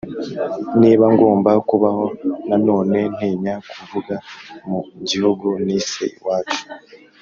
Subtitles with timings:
[0.81, 2.05] niba ngomba kubaho
[2.47, 4.15] nanone ntinya kuvuga
[4.67, 6.61] mu gihugu nise iwacu